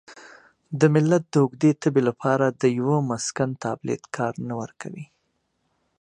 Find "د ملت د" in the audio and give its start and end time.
0.79-1.35